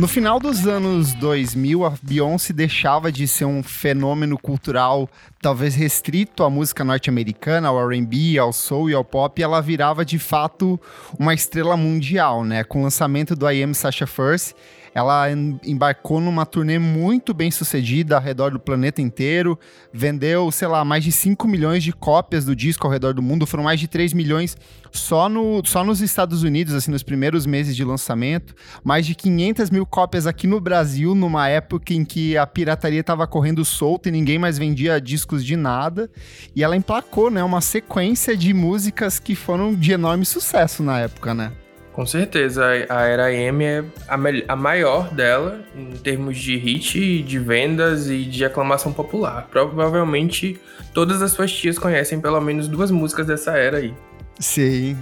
[0.00, 5.06] No final dos anos 2000, a Beyoncé deixava de ser um fenômeno cultural
[5.42, 10.02] talvez restrito à música norte-americana, ao R&B, ao soul e ao pop, e ela virava
[10.02, 10.80] de fato
[11.18, 12.64] uma estrela mundial, né?
[12.64, 14.54] Com o lançamento do I Am Sasha First,
[14.94, 15.26] ela
[15.64, 19.58] embarcou numa turnê muito bem sucedida ao redor do planeta inteiro,
[19.92, 23.46] vendeu, sei lá, mais de 5 milhões de cópias do disco ao redor do mundo,
[23.46, 24.56] foram mais de 3 milhões
[24.90, 29.70] só, no, só nos Estados Unidos, assim, nos primeiros meses de lançamento, mais de 500
[29.70, 34.12] mil cópias aqui no Brasil, numa época em que a pirataria estava correndo solta e
[34.12, 36.10] ninguém mais vendia discos de nada,
[36.54, 41.34] e ela emplacou, né, uma sequência de músicas que foram de enorme sucesso na época,
[41.34, 41.52] né?
[42.00, 44.14] Com certeza, a Era M é a,
[44.54, 49.46] a, maior dela em termos de hit, de vendas e de aclamação popular.
[49.50, 50.58] Provavelmente
[50.94, 53.92] todas as suas tias conhecem pelo menos duas músicas dessa era aí.
[54.38, 54.96] Sim,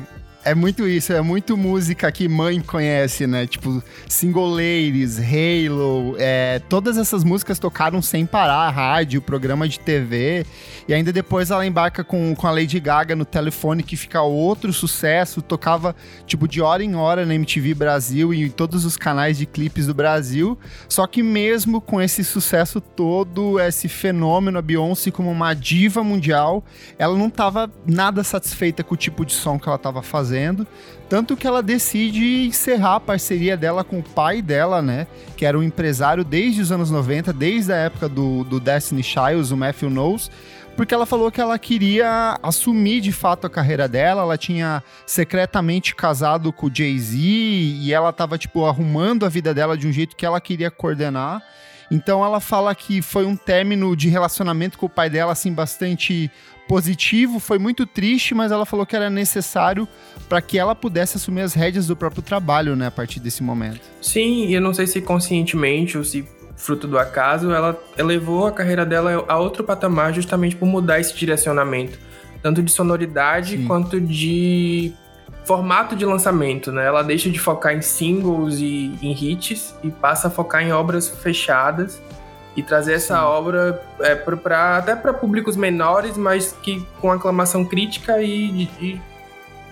[0.49, 3.47] é muito isso, é muito música que mãe conhece, né?
[3.47, 10.47] Tipo, Single Ladies, Halo, é, todas essas músicas tocaram sem parar, rádio, programa de TV,
[10.89, 14.73] e ainda depois ela embarca com, com a Lady Gaga no telefone, que fica outro
[14.73, 15.95] sucesso, tocava,
[16.27, 19.87] tipo, de hora em hora na MTV Brasil e em todos os canais de clipes
[19.87, 25.53] do Brasil, só que mesmo com esse sucesso todo, esse fenômeno, a Beyoncé como uma
[25.53, 26.65] diva mundial,
[26.99, 30.67] ela não estava nada satisfeita com o tipo de som que ela estava fazendo, fazendo.
[31.08, 35.06] Tanto que ela decide encerrar a parceria dela com o pai dela, né?
[35.36, 39.50] Que era um empresário desde os anos 90, desde a época do, do Destiny Childs,
[39.50, 40.31] o Matthew Knowles
[40.77, 44.22] porque ela falou que ela queria assumir de fato a carreira dela.
[44.22, 49.77] Ela tinha secretamente casado com o Jay-Z e ela tava, tipo, arrumando a vida dela
[49.77, 51.42] de um jeito que ela queria coordenar.
[51.91, 56.31] Então ela fala que foi um término de relacionamento com o pai dela, assim, bastante
[56.69, 59.89] positivo, foi muito triste, mas ela falou que era necessário
[60.29, 63.81] para que ela pudesse assumir as rédeas do próprio trabalho, né, a partir desse momento.
[64.03, 68.53] Sim, e eu não sei se conscientemente ou se fruto do acaso, ela elevou a
[68.53, 71.99] carreira dela a outro patamar justamente por mudar esse direcionamento,
[72.43, 73.67] tanto de sonoridade Sim.
[73.67, 74.93] quanto de
[75.45, 76.84] formato de lançamento, né?
[76.84, 81.09] Ela deixa de focar em singles e em hits e passa a focar em obras
[81.09, 81.99] fechadas
[82.59, 83.23] e trazer essa Sim.
[83.23, 89.01] obra é, pra, pra até para públicos menores, mas que com aclamação crítica e de,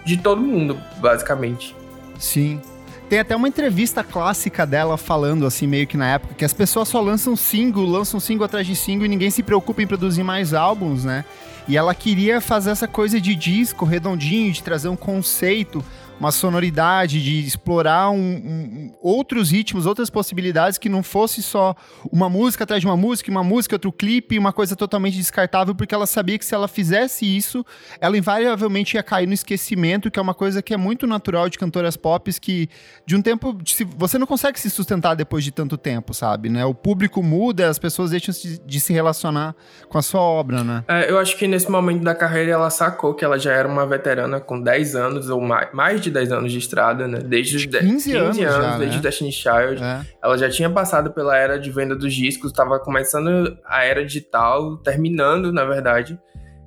[0.05, 1.75] de todo mundo, basicamente.
[2.17, 2.61] Sim.
[3.09, 6.89] Tem até uma entrevista clássica dela falando, assim, meio que na época, que as pessoas
[6.89, 10.55] só lançam single, lançam single atrás de single e ninguém se preocupa em produzir mais
[10.55, 11.25] álbuns, né?
[11.67, 15.85] E ela queria fazer essa coisa de disco redondinho, de trazer um conceito,
[16.19, 21.75] uma sonoridade, de explorar um, um, outros ritmos, outras possibilidades que não fosse só
[22.11, 25.95] uma música atrás de uma música, uma música, outro clipe, uma coisa totalmente descartável, porque
[25.95, 27.65] ela sabia que se ela fizesse isso,
[28.01, 31.59] ela invariavelmente ia cair no esquecimento, que é uma coisa que é muito natural de
[31.59, 32.69] cantoras pop, que
[33.05, 33.57] de um tempo
[33.97, 36.65] você não consegue se sustentar depois de tanto tempo, sabe, né?
[36.65, 38.35] O público muda, as pessoas deixam
[38.65, 39.55] de, se relacionar
[39.89, 40.85] com a sua obra, né?
[40.89, 43.87] É, eu acho que nesse momento da carreira ela sacou que ela já era uma
[43.87, 47.19] veterana com 10 anos ou mais, mais de 10 anos de estrada, né?
[47.19, 49.03] Desde os 15, 15 anos, anos já, desde né?
[49.03, 49.83] Destiny Child.
[49.83, 50.01] É.
[50.23, 54.77] Ela já tinha passado pela era de venda dos discos, estava começando a era digital,
[54.79, 56.19] terminando, na verdade.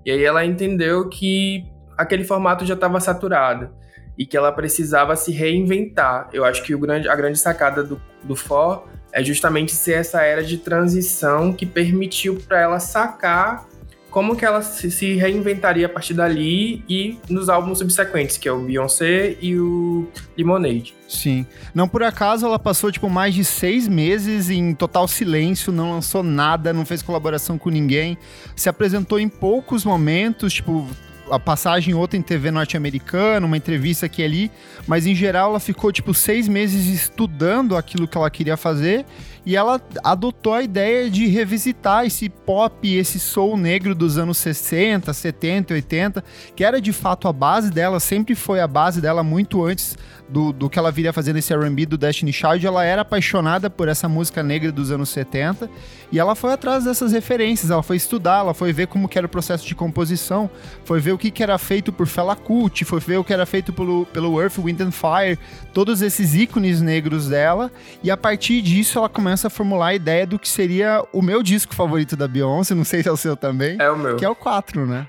[0.06, 1.64] E aí ela entendeu que
[1.98, 3.70] aquele formato já estava saturado
[4.18, 6.30] e que ela precisava se reinventar.
[6.34, 10.22] Eu acho que o grande, a grande sacada do, do For é justamente ser essa
[10.22, 13.69] era de transição que permitiu para ela sacar
[14.10, 18.62] como que ela se reinventaria a partir dali e nos álbuns subsequentes, que é o
[18.62, 20.94] Beyoncé e o Lemonade.
[21.08, 21.46] Sim.
[21.74, 26.24] Não por acaso ela passou, tipo, mais de seis meses em total silêncio, não lançou
[26.24, 28.18] nada, não fez colaboração com ninguém,
[28.56, 30.88] se apresentou em poucos momentos, tipo,
[31.30, 34.52] a passagem outra em TV norte-americana, uma entrevista aqui e ali,
[34.88, 39.06] mas em geral ela ficou tipo seis meses estudando aquilo que ela queria fazer
[39.46, 45.12] e ela adotou a ideia de revisitar esse pop, esse soul negro dos anos 60,
[45.12, 46.24] 70, 80,
[46.56, 49.98] que era de fato a base dela, sempre foi a base dela muito antes
[50.30, 53.88] do, do que ela viria fazendo esse R&B do Destiny Child, ela era apaixonada por
[53.88, 55.70] essa música negra dos anos 70
[56.12, 59.30] e ela foi atrás dessas referências, ela foi estudar, ela foi ver como era o
[59.30, 60.50] processo de composição,
[60.86, 63.72] foi ver que, que era feito por Fela Kuti, foi ver o que era feito
[63.72, 65.38] pelo, pelo Earth, Wind and Fire,
[65.74, 67.72] todos esses ícones negros dela,
[68.02, 71.44] e a partir disso ela começa a formular a ideia do que seria o meu
[71.44, 73.78] disco favorito da Beyoncé, não sei se é o seu também.
[73.80, 74.16] É o meu.
[74.16, 75.06] Que é o 4, né?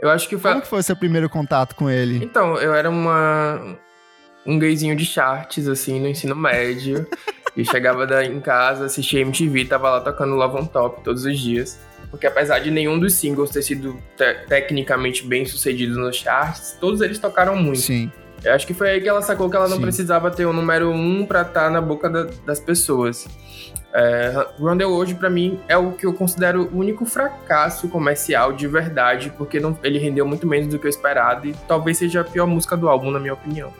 [0.00, 0.50] Eu acho que foi...
[0.50, 2.24] Como que foi o seu primeiro contato com ele?
[2.24, 3.76] Então, eu era uma
[4.46, 7.06] um gayzinho de charts, assim, no ensino médio.
[7.56, 11.38] e chegava da, em casa, assistia MTV, tava lá tocando Love on Top todos os
[11.38, 11.80] dias.
[12.10, 17.00] Porque apesar de nenhum dos singles ter sido te tecnicamente bem sucedido nos charts, todos
[17.00, 17.80] eles tocaram muito.
[17.80, 18.10] Sim.
[18.44, 19.82] Eu acho que foi aí que ela sacou que ela não Sim.
[19.82, 23.26] precisava ter o número um pra estar tá na boca da, das pessoas.
[23.92, 28.68] É, Rondell hoje, para mim, é o que eu considero o único fracasso comercial de
[28.68, 32.24] verdade, porque não, ele rendeu muito menos do que eu esperado e talvez seja a
[32.24, 33.72] pior música do álbum, na minha opinião.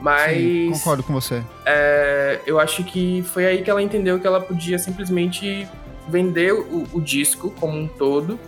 [0.00, 0.36] Mas.
[0.36, 1.42] Sim, concordo com você.
[1.66, 5.68] É, eu acho que foi aí que ela entendeu que ela podia simplesmente
[6.10, 8.38] vender o, o disco como um todo.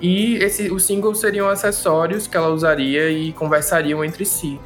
[0.00, 4.58] E esse, os singles seriam acessórios que ela usaria e conversariam entre si.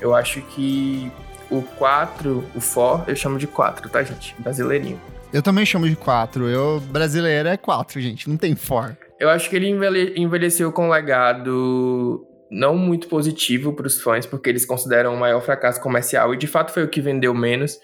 [0.00, 1.10] Eu acho que
[1.50, 4.34] o 4, o For, eu chamo de 4, tá, gente?
[4.38, 5.00] Brasileirinho.
[5.32, 6.48] Eu também chamo de 4.
[6.48, 8.28] Eu, brasileiro, é 4, gente.
[8.28, 8.96] Não tem For.
[9.18, 9.68] Eu acho que ele
[10.16, 15.40] envelheceu com um legado não muito positivo para os fãs, porque eles consideram o maior
[15.42, 17.78] fracasso comercial, e de fato foi o que vendeu menos.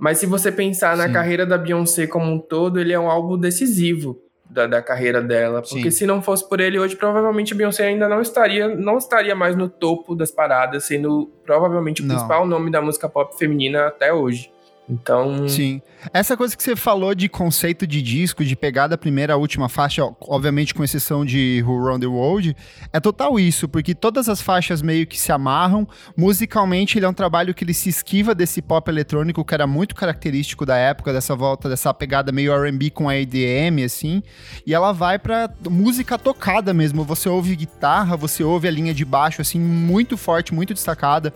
[0.00, 1.02] Mas se você pensar Sim.
[1.02, 4.18] na carreira da Beyoncé como um todo, ele é um álbum decisivo
[4.50, 5.60] da, da carreira dela.
[5.60, 5.98] Porque Sim.
[5.98, 9.54] se não fosse por ele hoje, provavelmente a Beyoncé ainda não estaria, não estaria mais
[9.54, 12.14] no topo das paradas, sendo provavelmente o não.
[12.14, 14.50] principal nome da música pop feminina até hoje.
[14.90, 15.48] Então.
[15.48, 15.80] Sim.
[16.12, 19.68] Essa coisa que você falou de conceito de disco, de pegar da primeira à última
[19.68, 22.56] faixa, obviamente com exceção de Who Run the World,
[22.92, 25.86] é total isso, porque todas as faixas meio que se amarram.
[26.16, 29.94] Musicalmente, ele é um trabalho que ele se esquiva desse pop eletrônico que era muito
[29.94, 34.22] característico da época, dessa volta, dessa pegada meio RB com a EDM, assim.
[34.66, 37.04] E ela vai pra música tocada mesmo.
[37.04, 41.32] Você ouve guitarra, você ouve a linha de baixo, assim, muito forte, muito destacada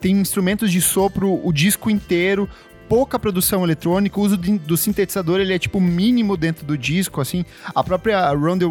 [0.00, 2.48] tem instrumentos de sopro o disco inteiro,
[2.88, 7.20] pouca produção eletrônica, o uso de, do sintetizador ele é tipo mínimo dentro do disco,
[7.20, 7.44] assim.
[7.74, 8.66] A própria Run the,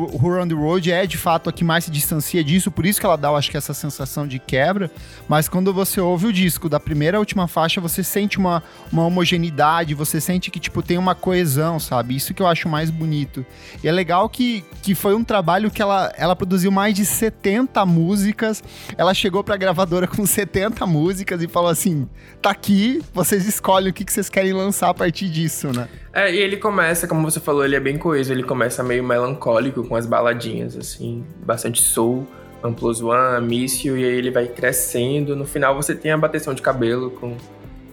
[0.49, 3.15] the Road é de fato a que mais se distancia disso, por isso que ela
[3.15, 4.89] dá, eu acho que essa sensação de quebra.
[5.27, 9.05] Mas quando você ouve o disco da primeira à última faixa, você sente uma, uma
[9.05, 12.15] homogeneidade, você sente que tipo tem uma coesão, sabe?
[12.15, 13.45] Isso que eu acho mais bonito.
[13.83, 17.85] E é legal que, que foi um trabalho que ela, ela produziu mais de 70
[17.85, 18.63] músicas.
[18.97, 22.07] Ela chegou pra gravadora com 70 músicas e falou assim:
[22.41, 25.87] tá aqui, vocês escolhem o que que vocês querem lançar a partir disso, né?
[26.13, 29.83] É, e ele começa, como você falou, ele é bem coeso, ele começa meio melancólico
[29.83, 32.25] com as baladinhas, assim, bastante soul,
[32.63, 35.35] Amplos One, Mício, e aí ele vai crescendo.
[35.35, 37.37] No final você tem a bateção de cabelo com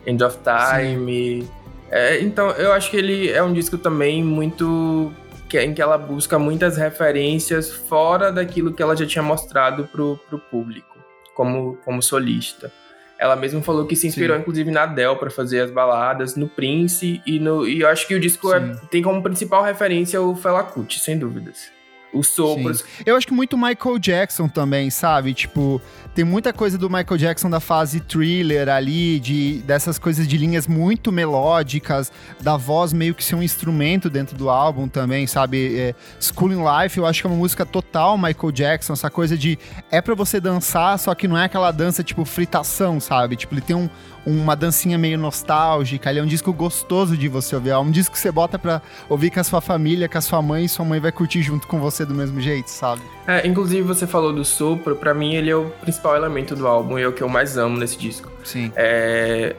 [0.06, 1.46] End of Time.
[1.90, 5.12] É, então, eu acho que ele é um disco também muito.
[5.48, 10.18] Que, em que ela busca muitas referências fora daquilo que ela já tinha mostrado pro,
[10.28, 10.96] pro público,
[11.34, 12.72] como, como solista.
[13.18, 14.42] Ela mesma falou que se inspirou, Sim.
[14.42, 17.66] inclusive, na Adele para fazer as baladas, no Prince e no.
[17.66, 21.18] E eu acho que o disco é, tem como principal referência o Fela Kuti, sem
[21.18, 21.73] dúvidas.
[22.14, 22.78] Os sopros.
[22.78, 23.02] Sim.
[23.04, 25.34] Eu acho que muito Michael Jackson também, sabe?
[25.34, 25.82] Tipo,
[26.14, 30.68] tem muita coisa do Michael Jackson da fase thriller ali, de dessas coisas de linhas
[30.68, 35.76] muito melódicas, da voz meio que ser um instrumento dentro do álbum também, sabe?
[35.76, 39.58] É, Schooling Life, eu acho que é uma música total Michael Jackson, essa coisa de
[39.90, 43.34] é para você dançar, só que não é aquela dança tipo fritação, sabe?
[43.34, 43.90] Tipo, ele tem um,
[44.26, 48.14] uma dancinha meio nostálgica, ele é um disco gostoso de você ouvir, é um disco
[48.14, 50.84] que você bota pra ouvir com a sua família, com a sua mãe, e sua
[50.84, 53.02] mãe vai curtir junto com você do mesmo jeito, sabe?
[53.26, 56.98] É, inclusive você falou do sopro, para mim ele é o principal elemento do álbum
[56.98, 58.30] e é o que eu mais amo nesse disco.
[58.42, 58.70] Sim.
[58.76, 59.56] É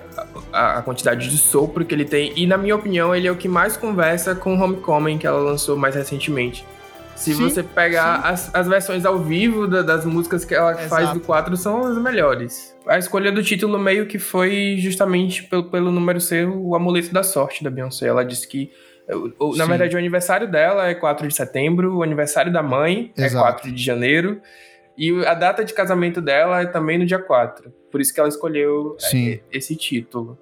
[0.52, 3.36] a, a, quantidade de sopro que ele tem e na minha opinião ele é o
[3.36, 6.66] que mais conversa com Homecoming que ela lançou mais recentemente.
[7.16, 10.90] Se sim, você pegar as, as versões ao vivo da, das músicas que ela Exato.
[10.90, 12.75] faz do 4, são as melhores.
[12.88, 17.24] A escolha do título meio que foi justamente pelo, pelo número ser o amuleto da
[17.24, 18.08] sorte da Beyoncé.
[18.08, 18.72] Ela disse que,
[19.58, 19.70] na sim.
[19.70, 23.48] verdade, o aniversário dela é 4 de setembro, o aniversário da mãe é Exato.
[23.48, 24.42] é 4 de janeiro,
[24.98, 27.74] e a data de casamento dela é também no dia 4.
[27.92, 30.38] Por isso que ela escolheu é, esse título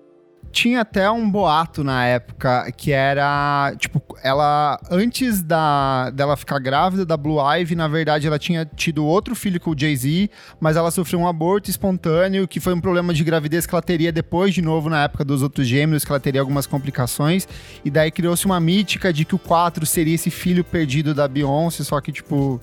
[0.52, 7.06] tinha até um boato na época que era, tipo, ela antes da dela ficar grávida
[7.06, 10.92] da Blue Ivy, na verdade ela tinha tido outro filho com o Jay-Z, mas ela
[10.92, 14.62] sofreu um aborto espontâneo, que foi um problema de gravidez que ela teria depois de
[14.62, 17.48] novo na época dos outros gêmeos, que ela teria algumas complicações,
[17.84, 21.84] e daí criou-se uma mítica de que o 4 seria esse filho perdido da Beyoncé,
[21.84, 22.62] só que tipo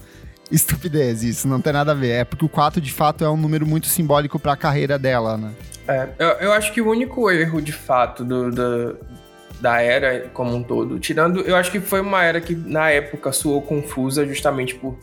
[0.50, 2.10] estupidez isso, não tem nada a ver.
[2.10, 5.36] É porque o 4 de fato é um número muito simbólico para a carreira dela,
[5.36, 5.52] né?
[5.88, 8.96] É, eu, eu, acho que o único erro, de fato, do, do,
[9.60, 11.40] da era como um todo, tirando.
[11.40, 14.96] Eu acho que foi uma era que, na época, soou confusa, justamente por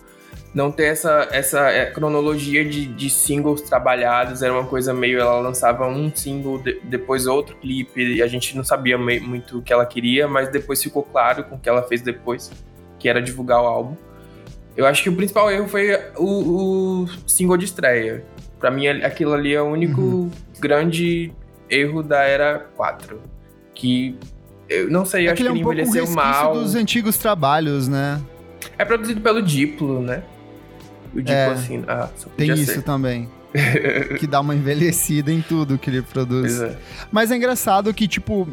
[0.54, 4.42] não ter essa, essa é, cronologia de, de singles trabalhados.
[4.42, 5.20] Era uma coisa meio.
[5.20, 9.60] Ela lançava um single, de, depois outro clipe, e a gente não sabia meio, muito
[9.60, 12.50] o que ela queria, mas depois ficou claro com o que ela fez depois,
[12.98, 14.07] que era divulgar o álbum.
[14.78, 18.24] Eu acho que o principal erro foi o, o single de estreia
[18.60, 20.32] Pra mim, aquilo ali é o único uhum.
[20.60, 21.32] grande
[21.70, 23.22] erro da era 4.
[23.76, 24.18] Que
[24.68, 26.54] eu não sei, eu acho que ele é um envelheceu pouco mal.
[26.54, 28.20] dos antigos trabalhos, né?
[28.78, 30.24] É produzido pelo Diplo, né?
[31.14, 33.30] O Diplo, é, assim, ah, Tem isso também.
[34.20, 36.60] que dá uma envelhecida em tudo que ele produz.
[36.60, 36.76] É.
[37.12, 38.48] Mas é engraçado que, tipo,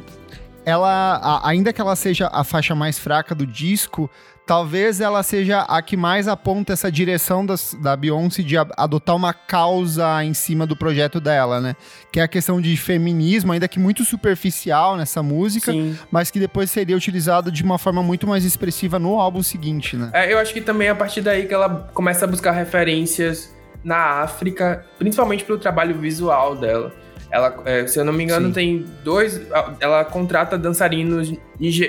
[0.65, 4.09] ela, ainda que ela seja a faixa mais fraca do disco,
[4.47, 9.33] talvez ela seja a que mais aponta essa direção das, da Beyoncé de adotar uma
[9.33, 11.77] causa em cima do projeto dela, né?
[12.13, 15.99] Que é a questão de feminismo, ainda que muito superficial nessa música, Sim.
[16.11, 20.11] mas que depois seria utilizado de uma forma muito mais expressiva no álbum seguinte, né?
[20.13, 23.55] É, eu acho que também é a partir daí que ela começa a buscar referências
[23.83, 27.04] na África, principalmente pelo trabalho visual dela.
[27.35, 28.53] Ela, é, se eu não me engano, Sim.
[28.53, 29.41] tem dois.
[29.81, 31.33] Ela contrata dançarinos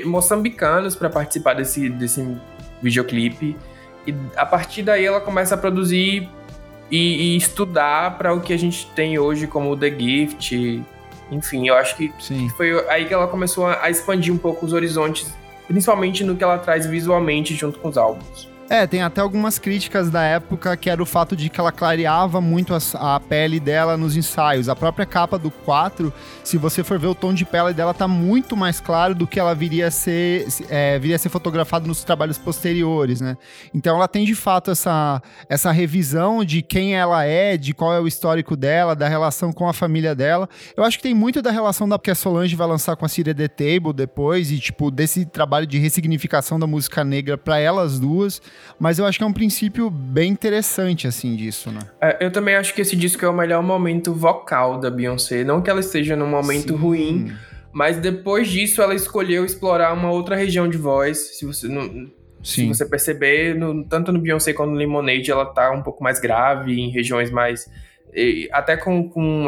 [0.04, 2.36] moçambicanos para participar desse, desse
[2.82, 3.56] videoclipe.
[4.08, 6.28] E a partir daí ela começa a produzir
[6.90, 10.84] e, e estudar para o que a gente tem hoje como The Gift.
[11.32, 14.74] Enfim, eu acho que, que foi aí que ela começou a expandir um pouco os
[14.74, 15.32] horizontes,
[15.68, 18.50] principalmente no que ela traz visualmente junto com os álbuns.
[18.68, 22.42] É, tem até algumas críticas da época que era o fato de que ela clareava
[22.42, 22.80] muito a,
[23.16, 24.68] a, pele dela nos ensaios.
[24.68, 26.12] A própria capa do 4,
[26.44, 29.40] se você for ver o tom de pele dela, tá muito mais claro do que
[29.40, 33.38] ela viria a ser, é, viria ser fotografado nos trabalhos posteriores, né?
[33.72, 38.00] Então ela tem de fato essa, essa revisão de quem ela é, de qual é
[38.00, 40.50] o histórico dela, da relação com a família dela.
[40.76, 43.10] Eu acho que tem muito da relação da que a Solange vai lançar com a
[43.10, 48.00] Cira The Table depois, e tipo, desse trabalho de ressignificação da música negra para elas
[48.00, 48.42] duas.
[48.80, 51.80] Mas eu acho que é um princípio bem interessante, assim, disso, né?
[52.02, 55.44] É, eu também acho que esse disco é o melhor momento vocal da Beyoncé.
[55.44, 56.80] Não que ela esteja num momento Sim.
[56.80, 57.34] ruim,
[57.72, 61.38] mas depois disso ela escolheu explorar uma outra região de voz.
[61.38, 62.10] Se você não.
[62.44, 66.20] Se você perceber, no, tanto no Beyoncé quanto no Lemonade, ela tá um pouco mais
[66.20, 67.68] grave, em regiões mais.
[68.52, 69.48] Até com, com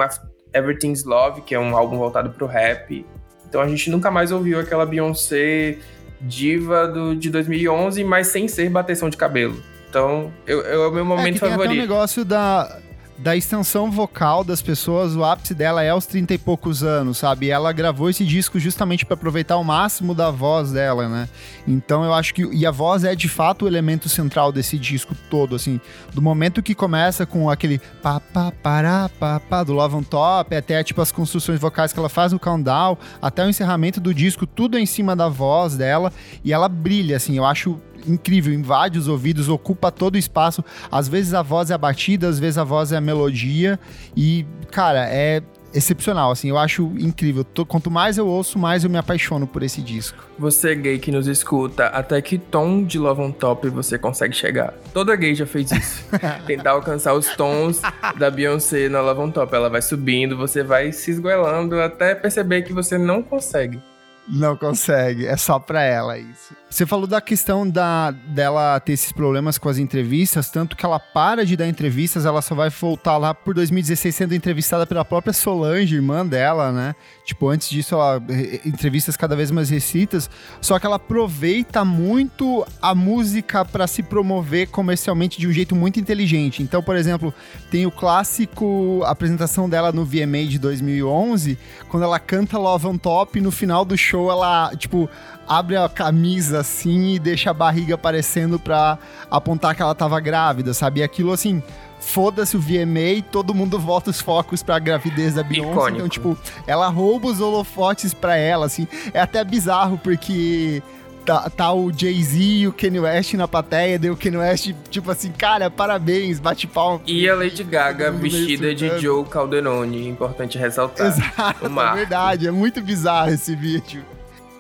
[0.51, 3.05] Everything's Love, que é um álbum voltado pro rap.
[3.47, 5.77] Então a gente nunca mais ouviu aquela Beyoncé
[6.21, 9.61] diva do, de 2011, mas sem ser bateção de cabelo.
[9.89, 11.71] Então, eu, eu é o meu momento é que tem favorito.
[11.71, 12.79] Até um negócio da,
[13.17, 17.49] da extensão vocal das pessoas, o ápice dela é aos 30 e poucos anos, sabe?
[17.49, 21.27] Ela gravou esse disco justamente para aproveitar o máximo da voz dela, né?
[21.67, 22.43] Então eu acho que.
[22.53, 25.81] E a voz é de fato o elemento central desse disco todo, assim.
[26.13, 30.55] Do momento que começa com aquele pá, pá, pará, pá, pá, do Love on Top,
[30.55, 34.45] até tipo as construções vocais que ela faz no countdown, até o encerramento do disco,
[34.45, 36.13] tudo é em cima da voz dela.
[36.43, 37.35] E ela brilha, assim.
[37.37, 40.63] Eu acho incrível, invade os ouvidos, ocupa todo o espaço.
[40.91, 43.79] Às vezes a voz é a batida, às vezes a voz é a melodia.
[44.15, 45.41] E, cara, é
[45.73, 47.45] excepcional, assim, eu acho incrível.
[47.67, 50.25] Quanto mais eu ouço, mais eu me apaixono por esse disco.
[50.39, 54.73] Você gay que nos escuta, até que tom de Love on Top você consegue chegar?
[54.93, 56.05] Toda gay já fez isso.
[56.45, 57.81] Tentar alcançar os tons
[58.17, 59.53] da Beyoncé na Love on Top.
[59.53, 63.79] Ela vai subindo, você vai se esgoelando até perceber que você não consegue.
[64.27, 66.53] Não consegue, é só pra ela isso.
[66.69, 70.99] Você falou da questão da, dela ter esses problemas com as entrevistas, tanto que ela
[70.99, 75.31] para de dar entrevistas, ela só vai voltar lá por 2016 sendo entrevistada pela própria
[75.31, 76.93] Solange, irmã dela, né?
[77.23, 78.21] Tipo, antes disso, ela
[78.65, 80.29] entrevistas cada vez mais recitas,
[80.59, 86.01] só que ela aproveita muito a música para se promover comercialmente de um jeito muito
[86.01, 86.61] inteligente.
[86.61, 87.33] Então, por exemplo,
[87.71, 91.57] tem o clássico apresentação dela no VMA de 2011,
[91.87, 95.07] quando ela canta Love on Top no final do show ela, tipo,
[95.47, 98.97] abre a camisa assim e deixa a barriga aparecendo pra
[99.29, 101.01] apontar que ela tava grávida, sabe?
[101.01, 101.61] E aquilo assim,
[101.99, 105.71] foda-se o VMA, todo mundo volta os focos pra gravidez da Beyoncé.
[105.71, 105.95] Icônico.
[105.97, 108.87] Então, tipo, ela rouba os holofotes pra ela, assim.
[109.13, 110.81] É até bizarro, porque
[111.27, 115.11] tá, tá o Jay-Z e o Kanye West na plateia, deu o Kanye West, tipo
[115.11, 117.01] assim, cara, parabéns, bate palma.
[117.05, 121.07] E a Lady Gaga vestida de Joe Calderone, importante ressaltar.
[121.07, 124.05] Exato, é verdade, é muito bizarro esse vídeo.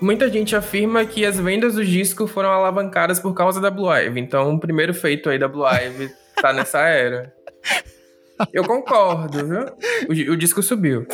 [0.01, 4.19] Muita gente afirma que as vendas do disco foram alavancadas por causa da Blue Ivy.
[4.19, 7.33] Então, o primeiro feito aí da Blue Ivy tá nessa era.
[8.53, 10.29] Eu concordo, viu?
[10.29, 11.07] O, o, disco subiu.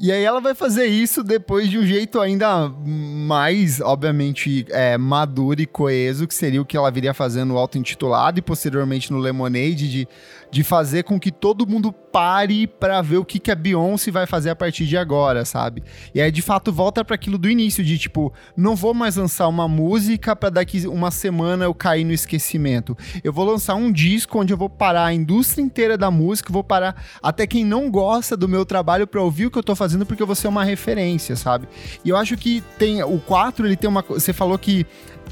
[0.00, 5.60] E aí ela vai fazer isso depois de um jeito ainda mais, obviamente, é, maduro
[5.60, 9.88] e coeso, que seria o que ela viria fazendo no auto-intitulado e posteriormente no Lemonade,
[9.90, 10.08] de
[10.50, 14.26] de fazer com que todo mundo pare para ver o que, que a Beyoncé vai
[14.26, 15.84] fazer a partir de agora, sabe?
[16.12, 19.46] E aí, de fato, volta para aquilo do início, de tipo, não vou mais lançar
[19.46, 22.98] uma música para daqui uma semana eu cair no esquecimento.
[23.22, 26.64] Eu vou lançar um disco onde eu vou parar a indústria inteira da música, vou
[26.64, 30.04] parar até quem não gosta do meu trabalho para ouvir o que eu tô fazendo,
[30.04, 31.68] porque eu vou ser uma referência, sabe?
[32.04, 33.00] E eu acho que tem.
[33.00, 34.02] O 4, ele tem uma.
[34.02, 34.84] Você falou que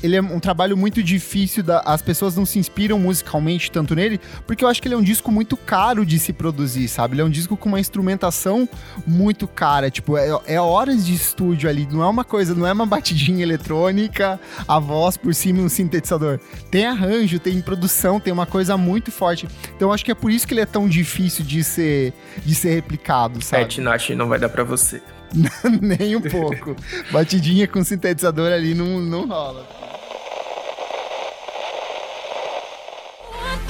[0.02, 4.20] ele é um trabalho muito difícil, da, as pessoas não se inspiram musicalmente tanto nele,
[4.46, 7.14] porque eu acho que ele é um disco muito caro de se produzir, sabe?
[7.14, 8.68] Ele é um disco com uma instrumentação
[9.06, 12.72] muito cara, tipo, é, é horas de estúdio ali, não é uma coisa, não é
[12.72, 16.38] uma batidinha eletrônica, a voz por cima e um sintetizador.
[16.70, 19.48] Tem arranjo, tem produção, tem uma coisa muito forte.
[19.74, 22.12] Então acho que é por isso que ele é tão difícil de ser,
[22.44, 23.62] de ser replicado, sabe?
[23.62, 25.00] É, Tinashe não vai dar para você.
[25.80, 26.76] Nem um pouco.
[27.10, 29.66] Batidinha com sintetizador ali não, não rola.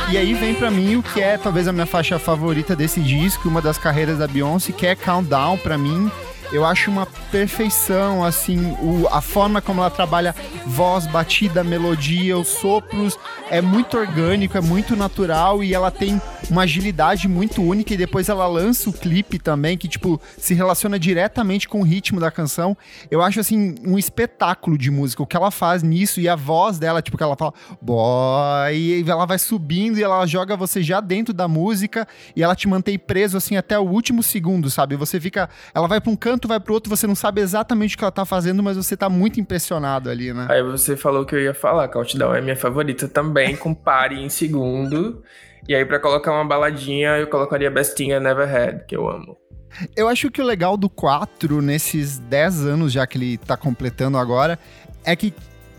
[0.08, 3.48] E aí vem para mim o que é talvez a minha faixa favorita desse disco,
[3.48, 6.10] uma das carreiras da Beyoncé, que é Countdown para mim
[6.52, 10.34] eu acho uma perfeição, assim, o, a forma como ela trabalha
[10.64, 13.18] voz, batida, melodia, os sopros,
[13.50, 18.28] é muito orgânico, é muito natural e ela tem uma agilidade muito única e depois
[18.28, 22.76] ela lança o clipe também, que, tipo, se relaciona diretamente com o ritmo da canção.
[23.10, 26.78] Eu acho, assim, um espetáculo de música, o que ela faz nisso e a voz
[26.78, 31.00] dela, tipo, que ela fala, boy, e ela vai subindo e ela joga você já
[31.00, 34.96] dentro da música e ela te mantém preso, assim, até o último segundo, sabe?
[34.96, 37.95] Você fica, ela vai pra um canto canto, vai pro outro, você não sabe exatamente
[37.95, 40.47] o que ela tá fazendo, mas você tá muito impressionado ali, né?
[40.50, 44.28] Aí você falou que eu ia falar, Countdown é minha favorita também, com pare em
[44.28, 45.23] segundo.
[45.66, 49.37] E aí, para colocar uma baladinha, eu colocaria Bestinha Never Had, que eu amo.
[49.97, 54.16] Eu acho que o legal do 4, nesses 10 anos já que ele tá completando
[54.16, 54.59] agora,
[55.05, 55.35] é que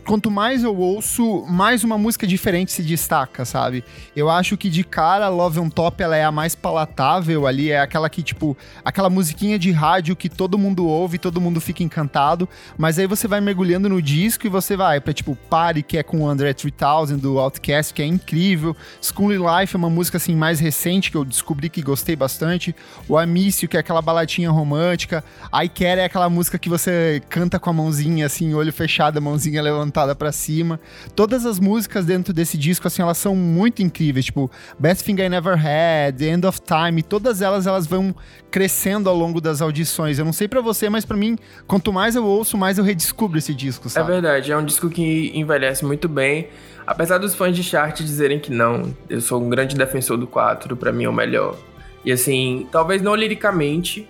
[0.08, 3.84] quanto mais eu ouço, mais uma música diferente se destaca, sabe?
[4.16, 7.82] Eu acho que de cara Love on Top ela é a mais palatável ali, é
[7.82, 12.48] aquela que tipo, aquela musiquinha de rádio que todo mundo ouve, todo mundo fica encantado,
[12.78, 16.04] mas aí você vai mergulhando no disco e você vai para tipo Party, que é
[16.04, 18.74] com o André 3000 do Outcast, que é incrível.
[19.02, 22.74] School Life é uma música assim mais recente que eu descobri que gostei bastante.
[23.10, 25.22] O Amício, que é aquela baladinha romântica.
[25.54, 29.62] I Care é aquela música que você canta com a mãozinha assim, olho fechado, mãozinha
[29.62, 30.80] levantada voltada para cima.
[31.16, 34.26] Todas as músicas dentro desse disco, assim, elas são muito incríveis.
[34.26, 38.16] Tipo, Best Thing I Never Had, End of Time, todas elas, elas vão
[38.52, 40.20] crescendo ao longo das audições.
[40.20, 43.40] Eu não sei para você, mas para mim, quanto mais eu ouço, mais eu redescubro
[43.40, 44.10] esse disco, sabe?
[44.10, 46.50] É verdade, é um disco que envelhece muito bem.
[46.86, 50.78] Apesar dos fãs de chart dizerem que não, eu sou um grande defensor do 4,
[50.78, 51.58] para mim é o melhor.
[52.06, 54.08] E assim, talvez não liricamente,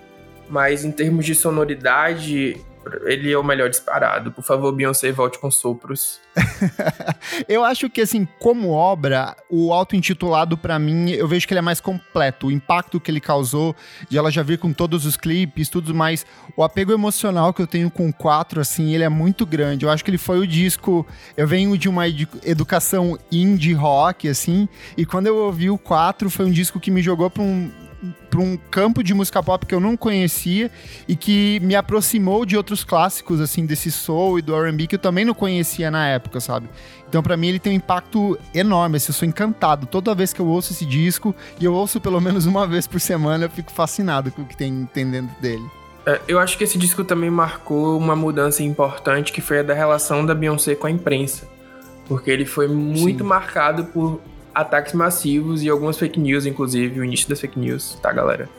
[0.50, 2.58] mas em termos de sonoridade,
[3.06, 4.32] ele é o melhor disparado.
[4.32, 6.20] Por favor, Beyoncé, volte com sopros.
[7.48, 11.62] eu acho que, assim, como obra, o auto-intitulado, para mim, eu vejo que ele é
[11.62, 12.48] mais completo.
[12.48, 13.76] O impacto que ele causou,
[14.10, 16.26] de ela já vir com todos os clipes, tudo mais.
[16.56, 19.86] O apego emocional que eu tenho com o 4, assim, ele é muito grande.
[19.86, 21.06] Eu acho que ele foi o disco.
[21.36, 26.46] Eu venho de uma educação indie rock, assim, e quando eu ouvi o 4, foi
[26.46, 27.87] um disco que me jogou pra um
[28.38, 30.70] para um campo de música pop que eu não conhecia
[31.08, 35.00] e que me aproximou de outros clássicos, assim, desse soul e do R&B que eu
[35.00, 36.70] também não conhecia na época, sabe?
[37.10, 39.88] Então, para mim, ele tem um impacto enorme, assim, eu sou encantado.
[39.88, 43.02] Toda vez que eu ouço esse disco, e eu ouço pelo menos uma vez por
[43.02, 45.66] semana, eu fico fascinado com o que tem, tem dentro dele.
[46.06, 49.74] É, eu acho que esse disco também marcou uma mudança importante, que foi a da
[49.74, 51.48] relação da Beyoncé com a imprensa.
[52.08, 53.28] Porque ele foi muito Sim.
[53.30, 54.22] marcado por
[54.58, 58.50] ataques massivos e algumas fake news, inclusive, o início das fake news, tá, galera?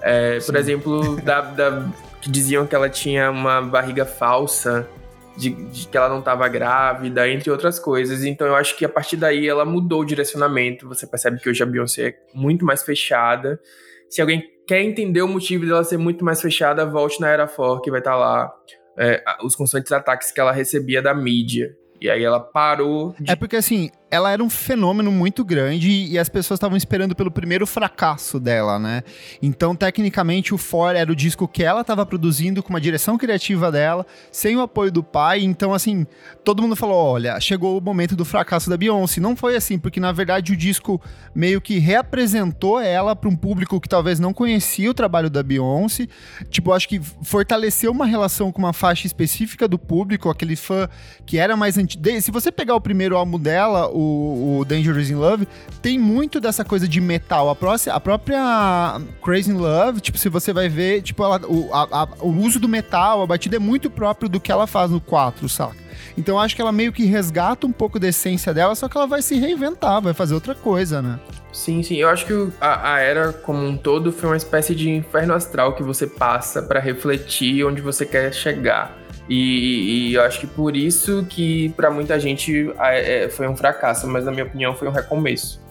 [0.00, 1.88] É, por exemplo, da, da,
[2.22, 4.88] que diziam que ela tinha uma barriga falsa,
[5.36, 8.24] de, de, que ela não estava grávida, entre outras coisas.
[8.24, 10.88] Então eu acho que a partir daí ela mudou o direcionamento.
[10.88, 13.60] Você percebe que hoje a Beyoncé é muito mais fechada.
[14.08, 17.80] Se alguém quer entender o motivo dela ser muito mais fechada, volte na Era For,
[17.82, 18.52] que vai estar tá lá.
[18.98, 21.74] É, os constantes ataques que ela recebia da mídia.
[22.00, 23.14] E aí ela parou.
[23.18, 23.30] De...
[23.30, 27.30] É porque assim, ela era um fenômeno muito grande e as pessoas estavam esperando pelo
[27.30, 29.02] primeiro fracasso dela, né?
[29.40, 33.72] Então, tecnicamente, o For era o disco que ela estava produzindo com uma direção criativa
[33.72, 35.40] dela, sem o apoio do pai.
[35.42, 36.06] Então, assim,
[36.44, 39.18] todo mundo falou: olha, chegou o momento do fracasso da Beyoncé.
[39.18, 41.00] Não foi assim, porque na verdade o disco
[41.34, 46.06] meio que reapresentou ela para um público que talvez não conhecia o trabalho da Beyoncé.
[46.50, 50.86] Tipo, acho que fortaleceu uma relação com uma faixa específica do público, aquele fã
[51.24, 52.20] que era mais antigo.
[52.20, 55.46] Se você pegar o primeiro álbum dela, o o, Dangerous in Love,
[55.80, 57.50] tem muito dessa coisa de metal.
[57.50, 57.56] A,
[57.92, 62.08] a própria Crazy in Love, tipo, se você vai ver, tipo, ela, o, a, a,
[62.20, 65.48] o uso do metal, a batida é muito próprio do que ela faz no 4,
[65.48, 65.82] saca?
[66.16, 69.06] Então acho que ela meio que resgata um pouco da essência dela, só que ela
[69.06, 71.18] vai se reinventar, vai fazer outra coisa, né?
[71.52, 71.96] Sim, sim.
[71.96, 75.74] Eu acho que a, a era como um todo foi uma espécie de inferno astral
[75.74, 79.01] que você passa para refletir onde você quer chegar.
[79.28, 84.06] E, e, eu acho que por isso que para muita gente é, foi um fracasso,
[84.08, 85.62] mas na minha opinião foi um recomeço.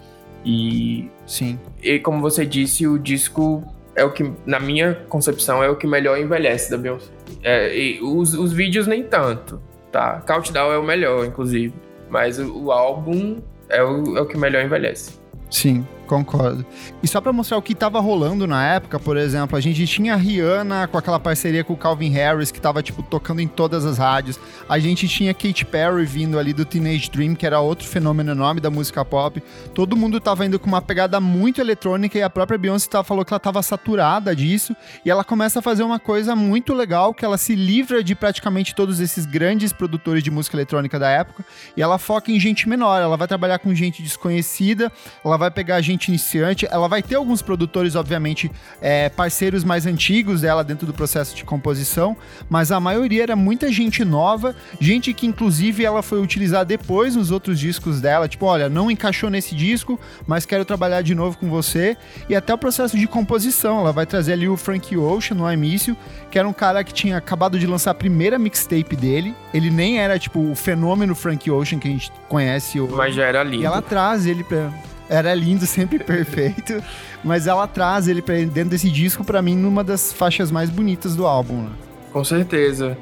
[0.46, 1.60] E sim.
[1.82, 3.64] E como você disse, o disco
[3.96, 7.12] é o que, na minha concepção, é o que melhor envelhece da Beyoncé.
[7.44, 9.62] É, os, os vídeos nem tanto.
[9.92, 11.74] Tá, Countdown é o melhor, inclusive.
[12.10, 15.20] Mas o, o álbum é o, é o que melhor envelhece.
[15.50, 16.66] Sim, concordo.
[17.02, 20.14] E só para mostrar o que tava rolando na época, por exemplo, a gente tinha
[20.14, 23.86] a Rihanna com aquela parceria com o Calvin Harris, que tava, tipo, tocando em todas
[23.86, 24.38] as rádios.
[24.68, 28.60] A gente tinha Katy Perry vindo ali do Teenage Dream, que era outro fenômeno enorme
[28.60, 29.42] da música pop.
[29.74, 33.24] Todo mundo tava indo com uma pegada muito eletrônica e a própria Beyoncé tava, falou
[33.24, 34.76] que ela tava saturada disso.
[35.06, 38.76] E ela começa a fazer uma coisa muito legal, que ela se livra de praticamente
[38.76, 41.46] todos esses grandes produtores de música eletrônica da época
[41.78, 43.02] e ela foca em gente menor.
[43.02, 44.92] Ela vai trabalhar com gente desconhecida,
[45.24, 46.68] ela vai pegar gente iniciante.
[46.70, 51.44] Ela vai ter alguns produtores, obviamente, é, parceiros mais antigos dela dentro do processo de
[51.44, 52.16] composição,
[52.50, 57.32] mas a maioria era muita gente nova, gente que inclusive ela foi utilizar depois nos
[57.32, 58.28] outros discos dela.
[58.28, 61.98] Tipo, olha, não encaixou nesse disco, mas quero trabalhar de novo com você.
[62.30, 63.82] E até o processo de composição.
[63.82, 65.96] Ela vai trazer ali o Frank Ocean no início,
[66.30, 69.36] que era um cara que tinha acabado de lançar a primeira mixtape dele.
[69.54, 72.94] Ele nem era, tipo, o fenômeno Frank Ocean que a gente conhece hoje.
[72.94, 73.64] Mas já era lindo.
[73.64, 74.72] E ela traz ele pra
[75.12, 76.82] era lindo, sempre perfeito.
[77.24, 81.16] mas ela traz ele pra, dentro desse disco, para mim, numa das faixas mais bonitas
[81.16, 81.64] do álbum.
[81.64, 81.72] Né?
[82.14, 82.98] Com certeza.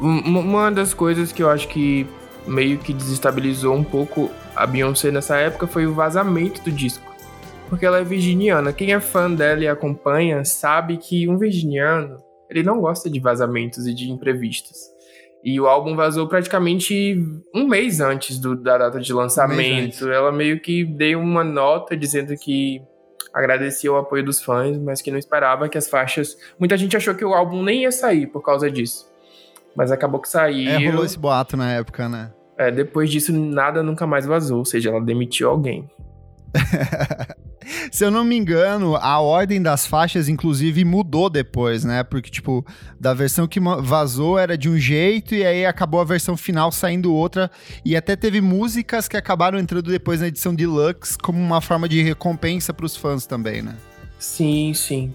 [0.00, 2.06] Uma das coisas que eu acho que
[2.46, 7.14] meio que desestabilizou um pouco a Beyoncé nessa época foi o vazamento do disco.
[7.68, 8.72] Porque ela é virginiana.
[8.72, 12.18] Quem é fã dela e acompanha sabe que um virginiano,
[12.48, 14.95] ele não gosta de vazamentos e de imprevistos.
[15.46, 20.04] E o álbum vazou praticamente um mês antes do, da data de lançamento.
[20.04, 22.82] Um Ela meio que deu uma nota dizendo que
[23.32, 26.36] agradecia o apoio dos fãs, mas que não esperava que as faixas.
[26.58, 29.08] Muita gente achou que o álbum nem ia sair por causa disso.
[29.76, 30.68] Mas acabou que saiu.
[30.68, 32.32] É, rolou esse boato na época, né?
[32.58, 35.88] É, depois disso nada nunca mais vazou, ou seja, ela demitiu alguém.
[37.90, 42.04] Se eu não me engano, a ordem das faixas, inclusive, mudou depois, né?
[42.04, 42.64] Porque, tipo,
[42.98, 47.12] da versão que vazou era de um jeito e aí acabou a versão final saindo
[47.12, 47.50] outra.
[47.84, 52.02] E até teve músicas que acabaram entrando depois na edição deluxe como uma forma de
[52.02, 53.76] recompensa para os fãs também, né?
[54.18, 55.12] Sim, sim.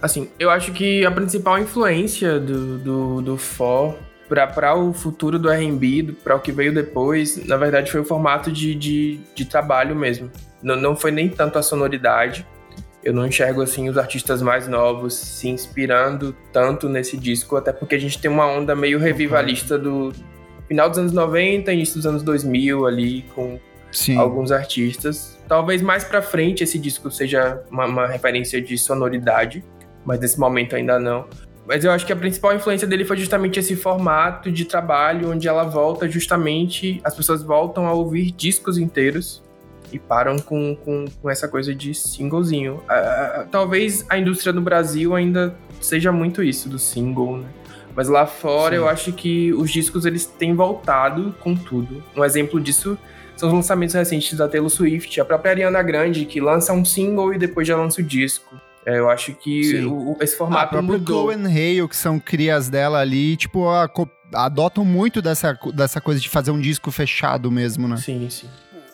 [0.00, 3.96] Assim, eu acho que a principal influência do, do, do For
[4.28, 8.52] para o futuro do R&B, para o que veio depois, na verdade foi o formato
[8.52, 10.30] de, de, de trabalho mesmo.
[10.62, 12.46] Não, não foi nem tanto a sonoridade.
[13.02, 17.94] Eu não enxergo assim os artistas mais novos se inspirando tanto nesse disco, até porque
[17.94, 20.12] a gente tem uma onda meio revivalista do
[20.66, 23.58] final dos anos 90, início dos anos 2000 ali com
[23.90, 24.18] Sim.
[24.18, 25.38] alguns artistas.
[25.48, 29.64] Talvez mais para frente esse disco seja uma, uma referência de sonoridade,
[30.04, 31.26] mas nesse momento ainda não.
[31.66, 35.46] Mas eu acho que a principal influência dele foi justamente esse formato de trabalho onde
[35.46, 39.42] ela volta justamente, as pessoas voltam a ouvir discos inteiros
[39.92, 42.82] e param com, com, com essa coisa de singlezinho.
[43.50, 47.48] Talvez a indústria no Brasil ainda seja muito isso, do single, né?
[47.94, 48.82] Mas lá fora Sim.
[48.82, 52.02] eu acho que os discos eles têm voltado com tudo.
[52.16, 52.96] Um exemplo disso
[53.36, 57.34] são os lançamentos recentes da Taylor Swift, a própria Ariana Grande, que lança um single
[57.34, 58.56] e depois já lança o disco.
[58.86, 61.26] É, eu acho que o, esse formato ah, mudou.
[61.26, 63.66] O Hale, que são crias dela ali, tipo,
[64.32, 67.96] adotam muito dessa, dessa coisa de fazer um disco fechado mesmo, né?
[67.96, 68.48] Sim, sim.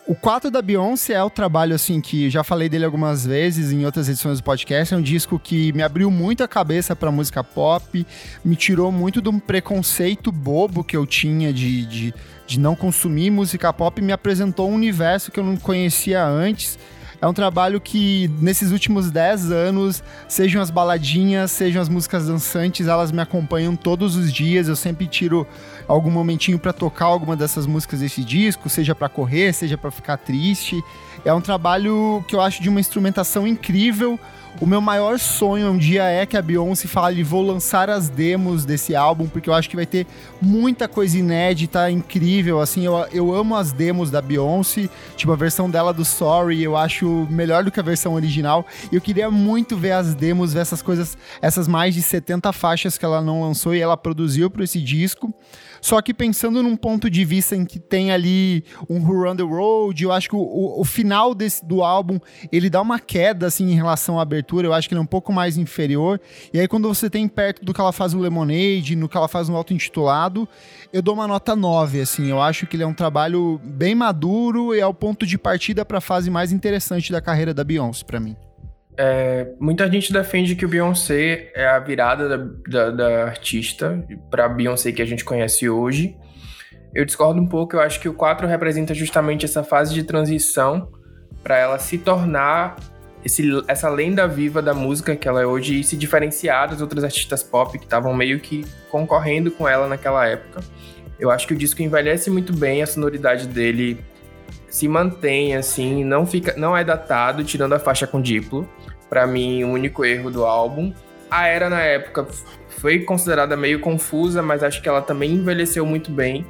[0.07, 3.85] O 4 da Beyoncé é o trabalho, assim, que já falei dele algumas vezes em
[3.85, 4.93] outras edições do podcast.
[4.93, 8.05] É um disco que me abriu muito a cabeça pra música pop,
[8.43, 12.13] me tirou muito de um preconceito bobo que eu tinha de, de,
[12.45, 16.77] de não consumir música pop e me apresentou um universo que eu não conhecia antes
[17.21, 22.87] é um trabalho que, nesses últimos 10 anos, sejam as baladinhas, sejam as músicas dançantes,
[22.87, 24.67] elas me acompanham todos os dias.
[24.67, 25.47] Eu sempre tiro
[25.87, 30.17] algum momentinho para tocar alguma dessas músicas desse disco, seja para correr, seja para ficar
[30.17, 30.83] triste.
[31.23, 34.19] É um trabalho que eu acho de uma instrumentação incrível,
[34.61, 38.63] o meu maior sonho um dia é que a Beyoncé fale: vou lançar as demos
[38.63, 40.07] desse álbum, porque eu acho que vai ter
[40.41, 42.61] muita coisa inédita, incrível.
[42.61, 44.89] Assim, eu, eu amo as demos da Beyoncé.
[45.17, 48.65] Tipo, a versão dela do Sorry eu acho melhor do que a versão original.
[48.89, 52.97] E eu queria muito ver as demos, ver essas coisas, essas mais de 70 faixas
[52.97, 55.33] que ela não lançou e ela produziu para esse disco.
[55.85, 59.43] Só que pensando num ponto de vista em que tem ali um Who Run the
[59.43, 62.19] Road, eu acho que o, o, final desse, do álbum
[62.51, 64.65] ele dá uma queda assim em relação à abertura.
[64.65, 66.19] Eu acho que ele é um pouco mais inferior.
[66.51, 69.27] E aí, quando você tem perto do que ela faz no Lemonade, no que ela
[69.27, 70.49] faz no auto-intitulado,
[70.91, 72.01] eu dou uma nota 9.
[72.01, 75.37] Assim, eu acho que ele é um trabalho bem maduro e é o ponto de
[75.37, 78.35] partida para a fase mais interessante da carreira da Beyoncé, para mim.
[78.97, 84.47] É, muita gente defende que o Beyoncé é a virada da, da, da artista para
[84.47, 86.15] Beyoncé que a gente conhece hoje.
[86.93, 90.89] Eu discordo um pouco, eu acho que o 4 representa justamente essa fase de transição
[91.43, 92.77] para ela se tornar
[93.23, 97.03] esse, essa lenda viva da música que ela é hoje e se diferenciar das outras
[97.03, 100.61] artistas pop que estavam meio que concorrendo com ela naquela época.
[101.19, 103.99] Eu acho que o disco envelhece muito bem, a sonoridade dele
[104.69, 108.67] se mantém assim, não fica, não é datado, tirando a faixa com Diplo.
[109.09, 110.93] Para mim, o único erro do álbum.
[111.29, 112.27] A era na época
[112.69, 116.45] foi considerada meio confusa, mas acho que ela também envelheceu muito bem.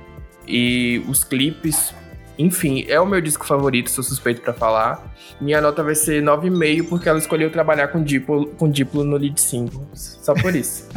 [0.48, 1.94] E os clipes,
[2.38, 5.16] enfim, é o meu disco favorito, sou suspeito para falar.
[5.40, 9.40] Minha nota vai ser 9,5 porque ela escolheu trabalhar com Diplo, com Diplo no lead
[9.40, 9.88] single.
[9.94, 10.90] Só por isso.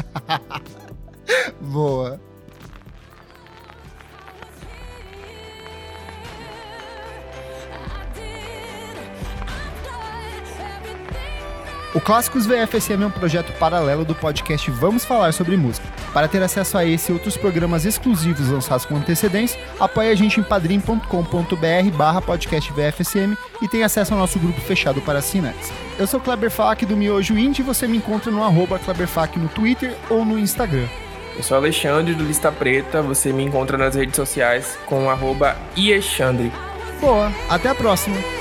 [1.61, 2.28] Boa.
[11.95, 15.89] O Clássicos VFSM é um projeto paralelo do podcast Vamos Falar sobre Música.
[16.13, 20.39] Para ter acesso a esse e outros programas exclusivos lançados com antecedência, apoie a gente
[20.39, 25.73] em padrim.com.br barra podcast VFSM e tenha acesso ao nosso grupo fechado para assinantes.
[25.99, 29.49] Eu sou Kleber Fak do Miojo Indie e você me encontra no arroba Kleberfac no
[29.49, 30.87] Twitter ou no Instagram.
[31.39, 36.53] Eu sou Alexandre do Lista Preta, você me encontra nas redes sociais com arroba Iexandre.
[37.01, 38.38] Boa, até a próxima!